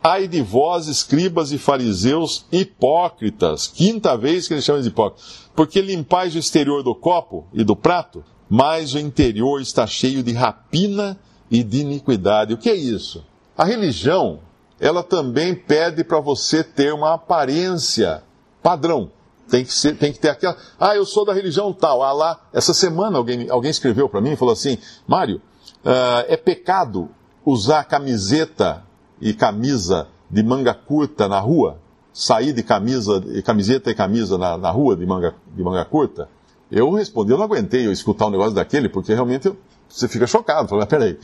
Ai 0.09 0.25
de 0.25 0.41
vós, 0.41 0.87
escribas 0.87 1.51
e 1.51 1.57
fariseus 1.57 2.45
hipócritas. 2.49 3.67
Quinta 3.67 4.15
vez 4.15 4.47
que 4.47 4.53
ele 4.53 4.61
chama 4.61 4.81
de 4.81 4.87
hipócritas. 4.87 5.49
Porque 5.53 5.81
limpais 5.81 6.33
o 6.33 6.37
exterior 6.37 6.81
do 6.81 6.95
copo 6.95 7.45
e 7.51 7.61
do 7.61 7.75
prato, 7.75 8.23
mas 8.49 8.93
o 8.93 8.99
interior 8.99 9.59
está 9.59 9.85
cheio 9.85 10.23
de 10.23 10.31
rapina 10.31 11.19
e 11.51 11.61
de 11.61 11.79
iniquidade. 11.79 12.53
O 12.53 12.57
que 12.57 12.69
é 12.69 12.73
isso? 12.73 13.21
A 13.57 13.65
religião, 13.65 14.39
ela 14.79 15.03
também 15.03 15.53
pede 15.53 16.05
para 16.05 16.21
você 16.21 16.63
ter 16.63 16.93
uma 16.93 17.15
aparência 17.15 18.23
padrão. 18.63 19.11
Tem 19.49 19.65
que, 19.65 19.73
ser, 19.73 19.97
tem 19.97 20.13
que 20.13 20.19
ter 20.19 20.29
aquela. 20.29 20.55
Ah, 20.79 20.95
eu 20.95 21.05
sou 21.05 21.25
da 21.25 21.33
religião 21.33 21.73
tal. 21.73 22.01
Ah, 22.01 22.13
lá. 22.13 22.47
Essa 22.53 22.73
semana 22.73 23.17
alguém, 23.17 23.49
alguém 23.49 23.71
escreveu 23.71 24.07
para 24.07 24.21
mim 24.21 24.31
e 24.31 24.37
falou 24.37 24.53
assim: 24.53 24.77
Mário, 25.05 25.41
uh, 25.83 26.23
é 26.29 26.37
pecado 26.37 27.09
usar 27.45 27.83
camiseta 27.83 28.87
e 29.21 29.33
camisa 29.33 30.07
de 30.29 30.43
manga 30.43 30.74
curta 30.74 31.27
na 31.27 31.39
rua? 31.39 31.79
Sair 32.13 32.51
de 32.51 32.63
camisa, 32.63 33.24
camiseta 33.45 33.91
e 33.91 33.95
camisa 33.95 34.38
na, 34.38 34.57
na 34.57 34.71
rua 34.71 34.95
de 34.95 35.05
manga, 35.05 35.36
de 35.55 35.63
manga 35.63 35.86
curta? 35.86 36.29
Eu 36.71 36.91
respondi, 36.91 37.31
eu 37.31 37.38
não 37.38 37.45
aguentei 37.45 37.86
eu 37.86 37.91
escutar 37.91 38.27
um 38.27 38.31
negócio 38.31 38.53
daquele, 38.53 38.89
porque 38.89 39.13
realmente 39.13 39.47
eu, 39.47 39.57
você 39.88 40.07
fica 40.07 40.27
chocado. 40.27 40.67
Falei, 40.67 40.86
peraí, 40.86 41.19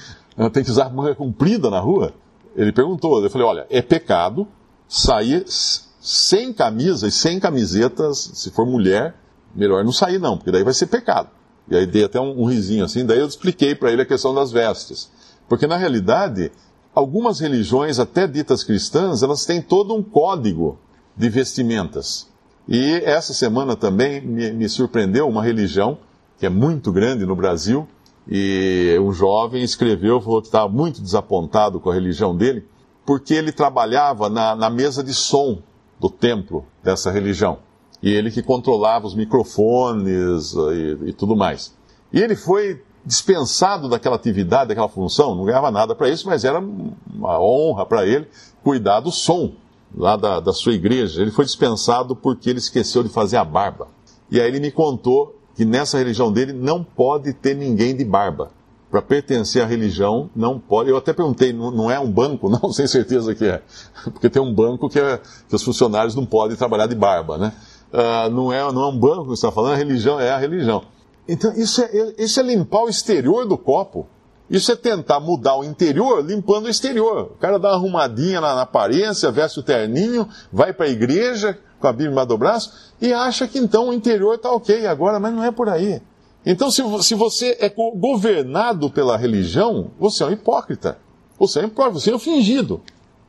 tem 0.51 0.63
que 0.63 0.71
usar 0.71 0.89
manga 0.89 1.15
comprida 1.15 1.69
na 1.69 1.79
rua? 1.79 2.13
Ele 2.55 2.71
perguntou, 2.71 3.21
eu 3.23 3.29
falei, 3.29 3.47
olha, 3.47 3.67
é 3.69 3.81
pecado 3.81 4.47
sair 4.87 5.43
sem 5.47 6.53
camisa 6.53 7.07
e 7.07 7.11
sem 7.11 7.39
camisetas, 7.39 8.31
se 8.33 8.51
for 8.51 8.65
mulher, 8.65 9.15
melhor 9.55 9.83
não 9.83 9.91
sair 9.91 10.19
não, 10.19 10.37
porque 10.37 10.51
daí 10.51 10.63
vai 10.63 10.73
ser 10.73 10.87
pecado. 10.87 11.29
E 11.69 11.75
aí 11.75 11.85
dei 11.85 12.03
até 12.03 12.19
um, 12.19 12.41
um 12.41 12.45
risinho 12.45 12.83
assim, 12.83 13.05
daí 13.05 13.19
eu 13.19 13.27
expliquei 13.27 13.73
para 13.73 13.91
ele 13.91 14.01
a 14.01 14.05
questão 14.05 14.33
das 14.33 14.51
vestes. 14.51 15.09
Porque 15.47 15.65
na 15.65 15.77
realidade, 15.77 16.51
algumas 16.93 17.39
religiões, 17.39 17.99
até 17.99 18.27
ditas 18.27 18.63
cristãs, 18.63 19.23
elas 19.23 19.45
têm 19.45 19.61
todo 19.61 19.93
um 19.93 20.03
código 20.03 20.77
de 21.15 21.29
vestimentas. 21.29 22.29
E 22.67 23.01
essa 23.03 23.33
semana 23.33 23.75
também 23.75 24.21
me, 24.21 24.51
me 24.51 24.69
surpreendeu 24.69 25.27
uma 25.27 25.43
religião 25.43 25.97
que 26.37 26.45
é 26.45 26.49
muito 26.49 26.91
grande 26.91 27.25
no 27.25 27.35
Brasil, 27.35 27.87
e 28.27 28.97
um 29.01 29.11
jovem 29.11 29.63
escreveu, 29.63 30.21
falou 30.21 30.41
que 30.41 30.47
estava 30.47 30.67
muito 30.67 31.01
desapontado 31.01 31.79
com 31.79 31.89
a 31.89 31.93
religião 31.93 32.35
dele, 32.35 32.65
porque 33.05 33.33
ele 33.33 33.51
trabalhava 33.51 34.29
na, 34.29 34.55
na 34.55 34.69
mesa 34.69 35.03
de 35.03 35.13
som 35.13 35.61
do 35.99 36.09
templo 36.09 36.65
dessa 36.83 37.11
religião. 37.11 37.59
E 38.01 38.11
ele 38.11 38.31
que 38.31 38.41
controlava 38.41 39.05
os 39.05 39.15
microfones 39.15 40.55
eh, 40.55 40.73
e, 41.05 41.09
e 41.09 41.13
tudo 41.13 41.35
mais. 41.35 41.73
E 42.11 42.19
ele 42.19 42.35
foi 42.35 42.81
dispensado 43.05 43.89
daquela 43.89 44.15
atividade, 44.15 44.69
daquela 44.69 44.87
função, 44.87 45.35
não 45.35 45.45
ganhava 45.45 45.69
nada 45.69 45.93
para 45.93 46.09
isso, 46.09 46.27
mas 46.27 46.43
era 46.43 46.59
uma 46.59 47.39
honra 47.39 47.85
para 47.85 48.05
ele 48.05 48.27
cuidar 48.63 49.01
do 49.01 49.11
som 49.11 49.53
lá 49.95 50.15
da, 50.15 50.39
da 50.39 50.53
sua 50.53 50.73
igreja. 50.73 51.21
Ele 51.21 51.31
foi 51.31 51.45
dispensado 51.45 52.15
porque 52.15 52.49
ele 52.49 52.59
esqueceu 52.59 53.03
de 53.03 53.09
fazer 53.09 53.37
a 53.37 53.43
barba. 53.43 53.87
E 54.31 54.39
aí 54.39 54.47
ele 54.47 54.59
me 54.59 54.71
contou 54.71 55.35
que 55.55 55.65
nessa 55.65 55.97
religião 55.97 56.31
dele 56.31 56.53
não 56.53 56.83
pode 56.83 57.33
ter 57.33 57.55
ninguém 57.55 57.95
de 57.95 58.03
barba 58.03 58.51
para 58.89 59.01
pertencer 59.01 59.61
à 59.61 59.65
religião, 59.65 60.29
não 60.35 60.59
pode. 60.59 60.89
Eu 60.89 60.97
até 60.97 61.13
perguntei, 61.13 61.51
não, 61.51 61.71
não, 61.71 61.91
é 61.91 61.99
um 61.99 62.11
banco? 62.11 62.47
Não, 62.49 62.71
sem 62.71 62.85
certeza 62.85 63.33
que 63.33 63.43
é. 63.43 63.61
Porque 64.03 64.29
tem 64.29 64.39
um 64.39 64.53
banco 64.53 64.87
que, 64.87 64.99
é, 64.99 65.19
que 65.49 65.55
os 65.55 65.63
funcionários 65.63 66.13
não 66.13 66.27
podem 66.27 66.55
trabalhar 66.55 66.85
de 66.85 66.93
barba, 66.93 67.39
né? 67.39 67.53
Uh, 67.91 68.29
não, 68.29 68.53
é, 68.53 68.71
não 68.71 68.83
é 68.83 68.87
um 68.87 68.97
banco 68.97 69.23
que 69.23 69.29
você 69.29 69.45
está 69.45 69.51
falando, 69.51 69.73
a 69.73 69.77
religião 69.77 70.19
é 70.19 70.29
a 70.29 70.37
religião. 70.37 70.83
Então, 71.27 71.53
isso 71.53 71.81
é, 71.81 72.13
isso 72.17 72.39
é 72.39 72.43
limpar 72.43 72.83
o 72.83 72.89
exterior 72.89 73.45
do 73.45 73.57
copo. 73.57 74.07
Isso 74.49 74.71
é 74.71 74.75
tentar 74.75 75.19
mudar 75.19 75.57
o 75.57 75.63
interior 75.63 76.23
limpando 76.23 76.65
o 76.65 76.69
exterior. 76.69 77.31
O 77.31 77.37
cara 77.39 77.57
dá 77.57 77.69
uma 77.69 77.75
arrumadinha 77.75 78.41
na, 78.41 78.55
na 78.55 78.61
aparência, 78.63 79.31
veste 79.31 79.59
o 79.59 79.63
terninho, 79.63 80.27
vai 80.51 80.73
para 80.73 80.85
a 80.85 80.89
igreja 80.89 81.57
com 81.79 81.87
a 81.87 81.93
Bíblia 81.93 82.25
do 82.25 82.37
braço 82.37 82.71
e 83.01 83.11
acha 83.11 83.47
que 83.47 83.57
então 83.57 83.89
o 83.89 83.93
interior 83.93 84.35
está 84.35 84.51
ok 84.51 84.85
agora, 84.85 85.19
mas 85.19 85.33
não 85.33 85.43
é 85.43 85.51
por 85.51 85.69
aí. 85.69 86.01
Então, 86.45 86.69
se, 86.69 86.83
se 87.03 87.15
você 87.15 87.57
é 87.59 87.69
governado 87.69 88.89
pela 88.89 89.17
religião, 89.17 89.91
você 89.97 90.23
é 90.23 90.27
um 90.27 90.31
hipócrita. 90.31 90.97
Você 91.39 91.59
é 91.59 91.63
um 91.63 91.67
hipócrita, 91.67 91.99
você 91.99 92.11
é 92.11 92.15
um 92.15 92.19
fingido. 92.19 92.81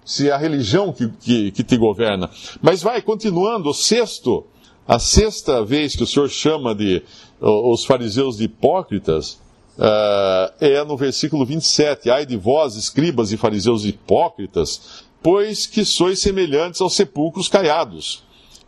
Se 0.05 0.29
é 0.29 0.33
a 0.33 0.37
religião 0.37 0.93
que, 0.93 1.09
que, 1.09 1.51
que 1.53 1.63
te 1.63 1.77
governa. 1.77 2.29
Mas 2.61 2.83
vai, 2.83 3.01
continuando, 3.01 3.71
o 3.71 3.75
sexto, 3.75 4.45
a 4.87 4.99
sexta 4.99 5.65
vez 5.65 5.97
que 5.97 6.03
o 6.03 6.07
Senhor 6.07 6.29
chama 6.29 6.75
de 6.75 7.03
os 7.41 7.85
fariseus 7.85 8.39
de 8.39 8.45
hipócritas, 8.45 9.41
uh, 9.79 10.53
é 10.61 10.83
no 10.85 10.97
versículo 10.97 11.45
27. 11.45 12.11
Ai 12.11 12.25
de 12.25 12.37
vós, 12.37 12.77
escribas 12.77 13.33
e 13.33 13.37
fariseus 13.37 13.85
hipócritas, 13.85 15.05
pois 15.23 15.67
que 15.67 15.85
sois 15.85 16.19
semelhantes 16.19 16.81
aos 16.81 16.95
sepulcros 16.95 17.49
caiados 17.49 18.25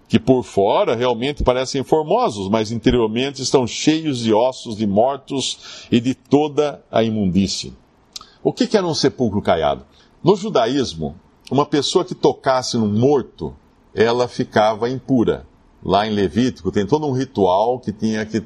que 0.09 0.19
por 0.19 0.45
fora 0.45 0.95
realmente 0.95 1.43
parecem 1.43 1.83
formosos, 1.83 2.49
mas 2.49 2.71
interiormente 2.71 3.43
estão 3.43 3.67
cheios 3.67 4.21
de 4.21 4.33
ossos 4.33 4.77
de 4.77 4.87
mortos 4.87 5.87
e 5.91 6.01
de 6.01 6.15
toda 6.15 6.83
a 6.91 7.03
imundície. 7.03 7.75
O 8.43 8.53
que 8.53 8.77
era 8.77 8.87
um 8.87 8.95
sepulcro 8.95 9.43
caiado? 9.43 9.85
No 10.23 10.37
judaísmo, 10.37 11.17
uma 11.51 11.67
pessoa 11.67 12.05
que 12.05 12.15
tocasse 12.15 12.77
no 12.77 12.87
morto, 12.87 13.55
ela 13.95 14.29
ficava 14.29 14.89
impura. 14.89 15.47
Lá 15.85 16.07
em 16.07 16.11
Levítico 16.11 16.73
tem 16.73 16.87
todo 16.87 17.07
um 17.07 17.13
ritual 17.13 17.79
que 17.79 17.93
tinha 17.93 18.25
que 18.27 18.43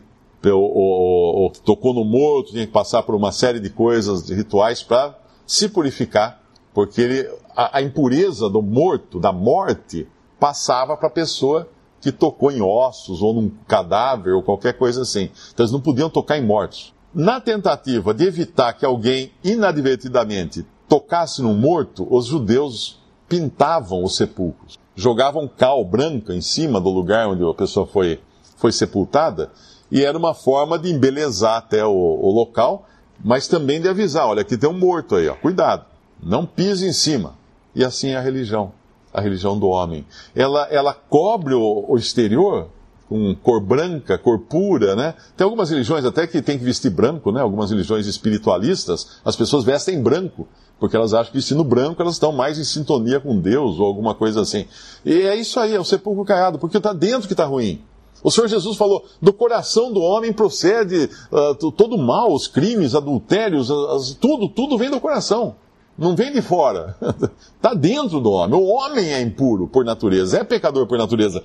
o, 0.49 1.47
o, 1.47 1.51
tocou 1.65 1.93
no 1.93 2.05
morto, 2.05 2.53
tinha 2.53 2.67
que 2.67 2.73
passar 2.73 3.03
por 3.03 3.15
uma 3.15 3.31
série 3.31 3.61
de 3.61 3.69
coisas, 3.69 4.25
de 4.25 4.35
rituais 4.35 4.83
para 4.83 5.15
se 5.47 5.69
purificar, 5.69 6.41
porque 6.73 7.01
ele, 7.01 7.31
a, 7.55 7.79
a 7.79 7.83
impureza 7.83 8.49
do 8.49 8.63
morto, 8.63 9.21
da 9.21 9.33
morte, 9.33 10.09
passava 10.39 10.97
para 10.97 11.09
a 11.09 11.13
pessoa 11.13 11.69
que 12.01 12.11
tocou 12.11 12.51
em 12.51 12.63
ossos 12.63 13.21
ou 13.21 13.35
num 13.35 13.51
cadáver 13.69 14.33
ou 14.33 14.43
qualquer 14.43 14.73
coisa 14.79 15.03
assim. 15.03 15.31
Então 15.53 15.65
eles 15.65 15.73
não 15.73 15.81
podiam 15.81 16.09
tocar 16.09 16.39
em 16.39 16.47
mortos. 16.47 16.95
Na 17.13 17.41
tentativa 17.41 18.15
de 18.15 18.25
evitar 18.25 18.73
que 18.73 18.87
alguém 18.87 19.33
inadvertidamente 19.45 20.65
tocasse 20.89 21.43
no 21.43 21.53
morto, 21.53 22.07
os 22.11 22.27
judeus 22.27 22.99
pintavam 23.29 24.03
os 24.03 24.17
sepulcros, 24.17 24.79
jogavam 25.01 25.49
cal 25.49 25.85
branca 25.85 26.35
em 26.35 26.41
cima 26.41 26.81
do 26.81 26.91
lugar 26.91 27.29
onde 27.29 27.43
a 27.43 27.55
pessoa 27.55 27.87
foi, 27.87 28.21
foi 28.57 28.71
sepultada, 28.73 29.51
e 29.91 30.05
era 30.05 30.17
uma 30.17 30.35
forma 30.35 30.79
de 30.79 30.91
embelezar 30.91 31.57
até 31.57 31.85
o, 31.85 31.91
o 31.91 32.31
local, 32.31 32.87
mas 33.25 33.49
também 33.49 33.81
de 33.81 33.89
avisar: 33.89 34.27
olha, 34.27 34.43
aqui 34.43 34.57
tem 34.57 34.69
um 34.69 34.79
morto 34.79 35.17
aí, 35.17 35.29
ó, 35.29 35.35
cuidado, 35.35 35.85
não 36.23 36.47
pise 36.47 36.87
em 36.87 36.93
cima. 36.93 37.39
E 37.75 37.85
assim 37.85 38.09
é 38.11 38.17
a 38.17 38.21
religião 38.21 38.73
a 39.13 39.21
religião 39.21 39.59
do 39.59 39.69
homem. 39.69 40.07
Ela, 40.35 40.69
ela 40.71 40.95
cobre 40.95 41.55
o, 41.55 41.85
o 41.89 41.97
exterior 41.97 42.69
com 43.11 43.35
cor 43.35 43.61
branca, 43.61 44.17
cor 44.17 44.39
pura, 44.39 44.95
né? 44.95 45.15
Tem 45.37 45.45
algumas 45.45 45.69
religiões 45.69 46.05
até 46.05 46.29
que 46.29 46.41
tem 46.41 46.57
que 46.57 46.65
vestir 46.65 46.91
branco, 46.91 47.33
né? 47.33 47.41
Algumas 47.41 47.69
religiões 47.69 48.07
espiritualistas, 48.07 49.19
as 49.25 49.35
pessoas 49.35 49.65
vestem 49.65 50.01
branco, 50.01 50.47
porque 50.79 50.95
elas 50.95 51.13
acham 51.13 51.33
que 51.33 51.39
vestindo 51.39 51.65
branco 51.65 52.01
elas 52.01 52.15
estão 52.15 52.31
mais 52.31 52.57
em 52.57 52.63
sintonia 52.63 53.19
com 53.19 53.37
Deus 53.37 53.81
ou 53.81 53.87
alguma 53.87 54.15
coisa 54.15 54.43
assim. 54.43 54.65
E 55.05 55.23
é 55.23 55.35
isso 55.35 55.59
aí, 55.59 55.75
é 55.75 55.81
o 55.81 55.85
sepulcro 55.85 56.25
caiado, 56.25 56.57
porque 56.57 56.77
está 56.77 56.93
dentro 56.93 57.27
que 57.27 57.35
está 57.35 57.45
ruim. 57.45 57.83
O 58.23 58.31
Senhor 58.31 58.47
Jesus 58.47 58.77
falou: 58.77 59.05
do 59.21 59.33
coração 59.33 59.93
do 59.93 60.01
homem 60.01 60.33
procede 60.33 61.11
uh, 61.33 61.73
todo 61.73 61.97
o 61.97 61.99
mal, 61.99 62.33
os 62.33 62.47
crimes, 62.47 62.95
adultérios, 62.95 63.73
as, 63.73 64.13
tudo, 64.13 64.49
tudo 64.49 64.79
vem 64.79 64.89
do 64.89 65.01
coração. 65.01 65.57
Não 65.99 66.15
vem 66.15 66.33
de 66.33 66.41
fora. 66.41 66.97
Está 67.57 67.75
dentro 67.75 68.21
do 68.21 68.31
homem. 68.31 68.59
O 68.59 68.67
homem 68.67 69.13
é 69.13 69.21
impuro 69.21 69.67
por 69.67 69.85
natureza, 69.85 70.39
é 70.39 70.45
pecador 70.45 70.87
por 70.87 70.97
natureza. 70.97 71.43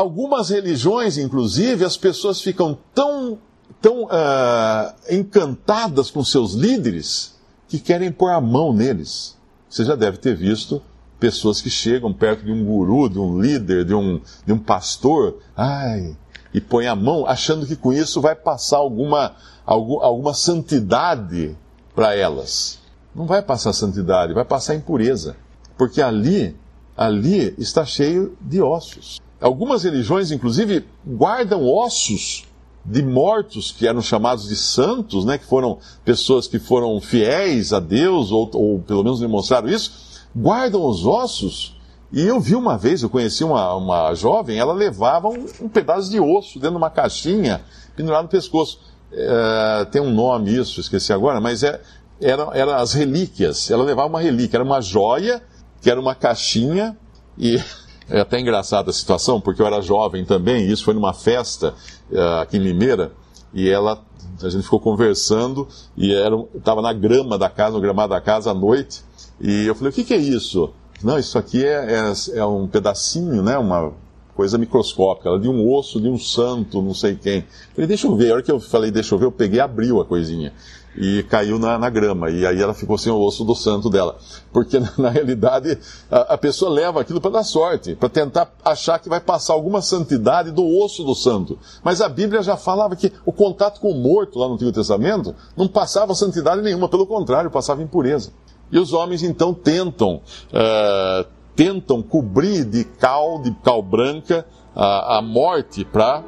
Algumas 0.00 0.48
religiões, 0.48 1.18
inclusive, 1.18 1.84
as 1.84 1.94
pessoas 1.94 2.40
ficam 2.40 2.78
tão, 2.94 3.38
tão 3.82 4.04
uh, 4.04 4.94
encantadas 5.10 6.10
com 6.10 6.24
seus 6.24 6.54
líderes 6.54 7.34
que 7.68 7.78
querem 7.78 8.10
pôr 8.10 8.30
a 8.30 8.40
mão 8.40 8.72
neles. 8.72 9.36
Você 9.68 9.84
já 9.84 9.94
deve 9.94 10.16
ter 10.16 10.34
visto 10.34 10.80
pessoas 11.18 11.60
que 11.60 11.68
chegam 11.68 12.14
perto 12.14 12.46
de 12.46 12.50
um 12.50 12.64
guru, 12.64 13.10
de 13.10 13.18
um 13.18 13.38
líder, 13.42 13.84
de 13.84 13.94
um, 13.94 14.22
de 14.46 14.54
um 14.54 14.58
pastor, 14.58 15.36
ai, 15.54 16.16
e 16.54 16.62
põe 16.62 16.86
a 16.86 16.96
mão 16.96 17.26
achando 17.26 17.66
que 17.66 17.76
com 17.76 17.92
isso 17.92 18.22
vai 18.22 18.34
passar 18.34 18.78
alguma, 18.78 19.36
algum, 19.66 20.00
alguma 20.00 20.32
santidade 20.32 21.54
para 21.94 22.16
elas. 22.16 22.78
Não 23.14 23.26
vai 23.26 23.42
passar 23.42 23.74
santidade, 23.74 24.32
vai 24.32 24.46
passar 24.46 24.74
impureza. 24.74 25.36
Porque 25.76 26.00
ali, 26.00 26.56
ali 26.96 27.54
está 27.58 27.84
cheio 27.84 28.34
de 28.40 28.62
ossos. 28.62 29.20
Algumas 29.40 29.84
religiões, 29.84 30.30
inclusive, 30.30 30.84
guardam 31.06 31.66
ossos 31.66 32.44
de 32.84 33.02
mortos 33.02 33.72
que 33.72 33.86
eram 33.86 34.02
chamados 34.02 34.48
de 34.48 34.56
santos, 34.56 35.24
né, 35.24 35.38
que 35.38 35.44
foram 35.44 35.78
pessoas 36.04 36.46
que 36.46 36.58
foram 36.58 37.00
fiéis 37.00 37.72
a 37.72 37.80
Deus, 37.80 38.30
ou, 38.30 38.50
ou 38.54 38.78
pelo 38.80 39.04
menos 39.04 39.20
demonstraram 39.20 39.68
isso, 39.68 40.26
guardam 40.34 40.84
os 40.84 41.04
ossos. 41.06 41.76
E 42.12 42.22
eu 42.22 42.40
vi 42.40 42.56
uma 42.56 42.76
vez, 42.76 43.02
eu 43.02 43.08
conheci 43.08 43.44
uma, 43.44 43.74
uma 43.74 44.14
jovem, 44.14 44.58
ela 44.58 44.72
levava 44.72 45.28
um, 45.28 45.46
um 45.60 45.68
pedaço 45.68 46.10
de 46.10 46.18
osso 46.18 46.54
dentro 46.54 46.72
de 46.72 46.76
uma 46.76 46.90
caixinha 46.90 47.60
pendurado 47.94 48.24
no 48.24 48.28
pescoço. 48.28 48.80
É, 49.12 49.86
tem 49.90 50.02
um 50.02 50.12
nome 50.12 50.54
isso, 50.56 50.80
esqueci 50.80 51.12
agora, 51.12 51.40
mas 51.40 51.62
é, 51.62 51.80
eram 52.20 52.52
era 52.52 52.76
as 52.76 52.92
relíquias. 52.92 53.70
Ela 53.70 53.84
levava 53.84 54.08
uma 54.08 54.20
relíquia, 54.20 54.56
era 54.56 54.64
uma 54.64 54.80
joia, 54.80 55.42
que 55.80 55.90
era 55.90 56.00
uma 56.00 56.14
caixinha, 56.14 56.96
e 57.38 57.62
é 58.10 58.20
até 58.20 58.40
engraçada 58.40 58.90
a 58.90 58.92
situação, 58.92 59.40
porque 59.40 59.62
eu 59.62 59.66
era 59.66 59.80
jovem 59.80 60.24
também, 60.24 60.64
e 60.64 60.72
isso 60.72 60.84
foi 60.84 60.94
numa 60.94 61.14
festa 61.14 61.74
uh, 62.10 62.40
aqui 62.42 62.56
em 62.56 62.60
Limeira, 62.60 63.12
e 63.54 63.68
ela, 63.68 64.02
a 64.42 64.48
gente 64.48 64.64
ficou 64.64 64.80
conversando, 64.80 65.66
e 65.96 66.12
estava 66.54 66.82
na 66.82 66.92
grama 66.92 67.38
da 67.38 67.48
casa, 67.48 67.76
no 67.76 67.80
gramado 67.80 68.10
da 68.10 68.20
casa 68.20 68.50
à 68.50 68.54
noite, 68.54 69.02
e 69.40 69.66
eu 69.66 69.74
falei, 69.74 69.90
o 69.90 69.94
que, 69.94 70.04
que 70.04 70.14
é 70.14 70.18
isso? 70.18 70.70
Não, 71.02 71.18
isso 71.18 71.38
aqui 71.38 71.64
é, 71.64 71.94
é, 71.94 72.38
é, 72.38 72.44
um 72.44 72.66
pedacinho, 72.66 73.42
né, 73.42 73.56
uma 73.56 73.92
coisa 74.40 74.56
microscópica, 74.56 75.38
de 75.38 75.50
um 75.50 75.70
osso 75.70 76.00
de 76.00 76.08
um 76.08 76.18
santo, 76.18 76.80
não 76.80 76.94
sei 76.94 77.14
quem. 77.14 77.44
Falei, 77.74 77.86
deixa 77.86 78.06
eu 78.06 78.16
ver, 78.16 78.30
a 78.30 78.34
hora 78.36 78.42
que 78.42 78.50
eu 78.50 78.58
falei, 78.58 78.90
deixa 78.90 79.14
eu 79.14 79.18
ver, 79.18 79.26
eu 79.26 79.32
peguei 79.32 79.60
abriu 79.60 80.00
a 80.00 80.04
coisinha 80.06 80.54
e 80.96 81.22
caiu 81.24 81.58
na, 81.58 81.78
na, 81.78 81.90
grama. 81.90 82.30
E 82.30 82.46
aí 82.46 82.58
ela 82.58 82.72
ficou 82.72 82.96
sem 82.96 83.12
o 83.12 83.20
osso 83.20 83.44
do 83.44 83.54
santo 83.54 83.90
dela. 83.90 84.16
Porque, 84.50 84.80
na 84.96 85.10
realidade, 85.10 85.78
a, 86.10 86.32
a 86.32 86.38
pessoa 86.38 86.70
leva 86.70 87.02
aquilo 87.02 87.20
para 87.20 87.32
dar 87.32 87.44
sorte, 87.44 87.94
para 87.94 88.08
tentar 88.08 88.50
achar 88.64 88.98
que 88.98 89.10
vai 89.10 89.20
passar 89.20 89.52
alguma 89.52 89.82
santidade 89.82 90.50
do 90.50 90.66
osso 90.66 91.04
do 91.04 91.14
santo. 91.14 91.58
Mas 91.84 92.00
a 92.00 92.08
Bíblia 92.08 92.42
já 92.42 92.56
falava 92.56 92.96
que 92.96 93.12
o 93.26 93.34
contato 93.34 93.78
com 93.78 93.90
o 93.90 93.94
morto 93.94 94.38
lá 94.38 94.48
no 94.48 94.54
Antigo 94.54 94.72
Testamento 94.72 95.34
não 95.54 95.68
passava 95.68 96.14
santidade 96.14 96.62
nenhuma, 96.62 96.88
pelo 96.88 97.06
contrário, 97.06 97.50
passava 97.50 97.82
impureza. 97.82 98.32
E 98.72 98.78
os 98.78 98.94
homens 98.94 99.22
então 99.22 99.52
tentam, 99.52 100.22
uh, 100.52 101.39
tentam 101.60 102.02
cobrir 102.02 102.64
de 102.64 102.84
cal, 102.84 103.42
de 103.42 103.50
cal 103.62 103.82
branca, 103.82 104.46
a, 104.74 105.18
a 105.18 105.22
morte 105.22 105.84
para 105.84 106.24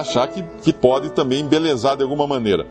achar 0.00 0.26
que, 0.26 0.42
que 0.64 0.72
pode 0.72 1.10
também 1.10 1.42
embelezar 1.42 1.96
de 1.96 2.02
alguma 2.02 2.26
maneira. 2.26 2.66